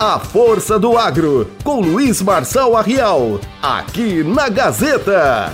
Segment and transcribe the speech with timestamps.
[0.00, 5.50] A Força do Agro, com Luiz Marçal Arrial, aqui na Gazeta.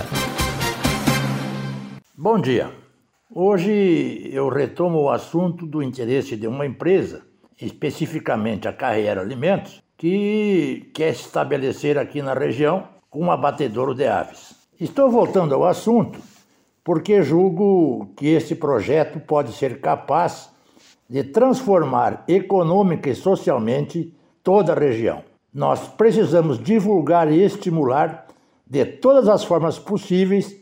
[2.15, 2.69] Bom dia.
[3.33, 7.23] Hoje eu retomo o assunto do interesse de uma empresa,
[7.59, 14.05] especificamente a Carreira Alimentos, que quer se estabelecer aqui na região com um abatedouro de
[14.05, 14.53] aves.
[14.79, 16.19] Estou voltando ao assunto
[16.83, 20.51] porque julgo que esse projeto pode ser capaz
[21.09, 24.13] de transformar econômica e socialmente
[24.45, 25.23] toda a região.
[25.51, 28.27] Nós precisamos divulgar e estimular
[28.65, 30.55] de todas as formas possíveis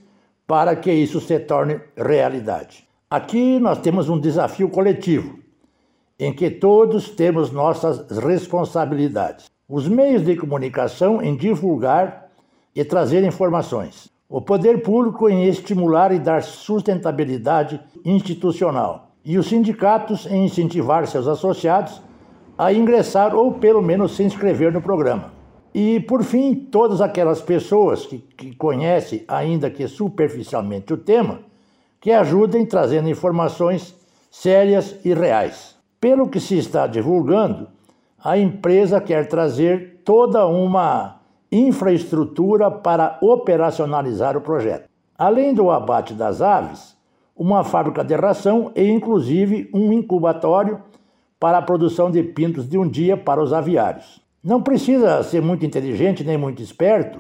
[0.48, 2.88] para que isso se torne realidade.
[3.09, 5.38] Aqui nós temos um desafio coletivo,
[6.17, 9.52] em que todos temos nossas responsabilidades.
[9.67, 12.30] Os meios de comunicação em divulgar
[12.73, 14.09] e trazer informações.
[14.30, 19.12] O poder público em estimular e dar sustentabilidade institucional.
[19.25, 22.02] E os sindicatos em incentivar seus associados
[22.58, 25.34] a ingressar ou pelo menos se inscrever no programa.
[25.73, 31.40] E, por fim, todas aquelas pessoas que, que conhecem, ainda que superficialmente, o tema,
[32.00, 33.96] que ajudem trazendo informações
[34.30, 35.76] sérias e reais.
[36.00, 37.68] Pelo que se está divulgando,
[38.24, 44.90] a empresa quer trazer toda uma infraestrutura para operacionalizar o projeto.
[45.18, 46.96] Além do abate das aves,
[47.36, 50.81] uma fábrica de ração e, inclusive, um incubatório
[51.44, 54.22] para a produção de pintos de um dia para os aviários.
[54.42, 57.20] Não precisa ser muito inteligente nem muito esperto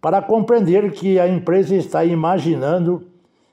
[0.00, 3.06] para compreender que a empresa está imaginando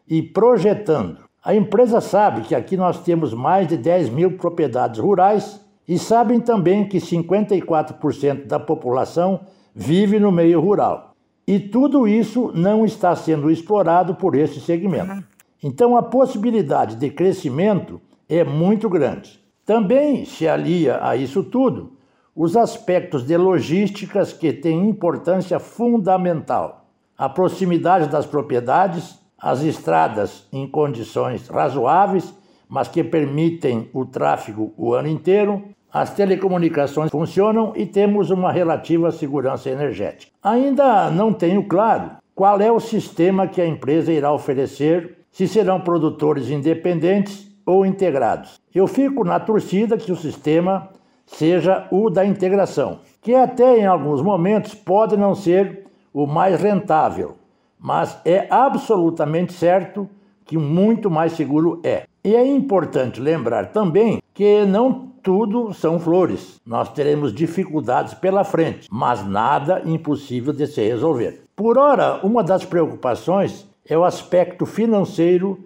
[0.07, 1.19] e projetando.
[1.45, 6.39] A empresa sabe que aqui nós temos mais de 10 mil propriedades rurais e sabem
[6.39, 9.41] também que 54% da população
[9.75, 11.13] vive no meio rural.
[11.45, 15.23] E tudo isso não está sendo explorado por esse segmento.
[15.61, 19.40] Então a possibilidade de crescimento é muito grande.
[19.71, 21.93] Também se alia a isso tudo
[22.35, 26.87] os aspectos de logísticas que têm importância fundamental.
[27.17, 32.33] A proximidade das propriedades, as estradas em condições razoáveis,
[32.67, 39.09] mas que permitem o tráfego o ano inteiro, as telecomunicações funcionam e temos uma relativa
[39.09, 40.33] segurança energética.
[40.43, 45.79] Ainda não tenho claro qual é o sistema que a empresa irá oferecer, se serão
[45.79, 48.59] produtores independentes ou integrados.
[48.73, 50.89] Eu fico na torcida que o sistema
[51.25, 57.35] seja o da integração, que até em alguns momentos pode não ser o mais rentável,
[57.79, 60.09] mas é absolutamente certo
[60.45, 62.03] que muito mais seguro é.
[62.23, 66.59] E é importante lembrar também que não tudo são flores.
[66.65, 71.43] Nós teremos dificuldades pela frente, mas nada impossível de se resolver.
[71.55, 75.59] Por ora, uma das preocupações é o aspecto financeiro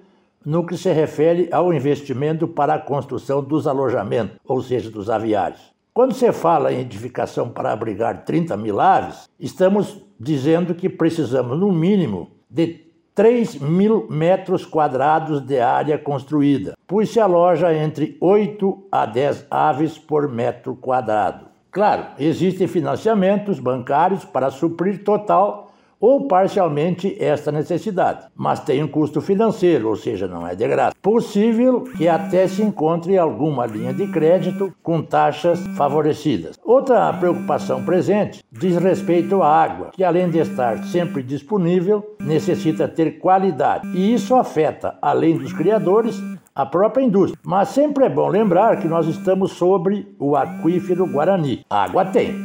[0.45, 5.73] no que se refere ao investimento para a construção dos alojamentos, ou seja, dos aviários.
[5.94, 11.72] Quando se fala em edificação para abrigar 30 mil aves, estamos dizendo que precisamos, no
[11.72, 12.85] mínimo, de
[13.16, 19.97] 3 mil metros quadrados de área construída, pois se aloja entre 8 a 10 aves
[19.97, 21.45] por metro quadrado.
[21.72, 25.72] Claro, existem financiamentos bancários para suprir total
[26.05, 30.95] ou parcialmente esta necessidade, mas tem um custo financeiro, ou seja, não é de graça.
[31.01, 36.59] Possível que até se encontre alguma linha de crédito com taxas favorecidas.
[36.63, 43.17] Outra preocupação presente diz respeito à água, que além de estar sempre disponível, necessita ter
[43.17, 43.88] qualidade.
[43.88, 46.21] E isso afeta, além dos criadores,
[46.53, 47.39] a própria indústria.
[47.44, 51.65] Mas sempre é bom lembrar que nós estamos sobre o aquífero Guarani.
[51.67, 52.44] Água tem.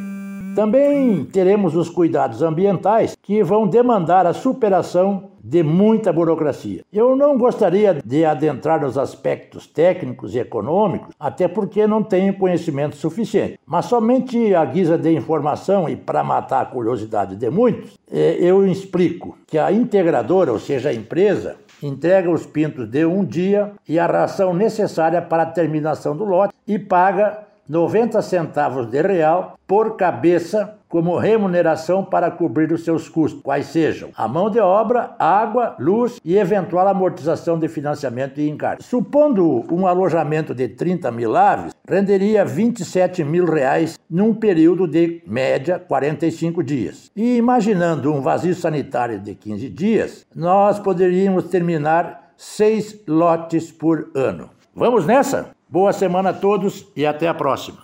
[0.55, 6.85] Também teremos os cuidados ambientais que vão demandar a superação de muita burocracia.
[6.93, 12.97] Eu não gostaria de adentrar nos aspectos técnicos e econômicos, até porque não tenho conhecimento
[12.97, 13.58] suficiente.
[13.64, 18.67] Mas somente a guisa de informação e para matar a curiosidade de muitos, é, eu
[18.67, 23.99] explico que a integradora, ou seja, a empresa, entrega os pintos de um dia e
[23.99, 29.96] a ração necessária para a terminação do lote e paga 90 centavos de real por
[29.96, 35.76] cabeça como remuneração para cobrir os seus custos, quais sejam a mão de obra, água,
[35.78, 38.82] luz e eventual amortização de financiamento e encargo.
[38.82, 45.78] Supondo um alojamento de 30 mil aves, renderia 27 mil reais num período de média
[45.78, 47.08] 45 dias.
[47.14, 54.50] E imaginando um vazio sanitário de 15 dias, nós poderíamos terminar seis lotes por ano.
[54.75, 55.50] Vamos nessa?
[55.70, 57.78] Boa semana a todos e até a próxima.